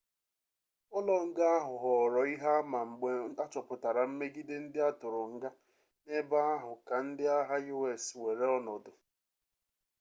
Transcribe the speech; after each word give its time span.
ụlọ 0.97 1.15
nga 1.27 1.45
ahụ 1.57 1.73
ghọọrọ 1.83 2.21
ihe 2.33 2.49
ama 2.61 2.79
mgbe 2.89 3.09
achọpụtara 3.43 4.01
mmegide 4.09 4.55
ndị 4.63 4.79
atụrụ 4.89 5.21
nga 5.35 5.49
n'ebe 6.05 6.37
ahu 6.53 6.71
ka 6.87 6.95
ndị 7.07 7.25
agha 7.37 7.57
us 7.93 8.05
weere 8.21 8.45
ọnọdụ 8.57 8.91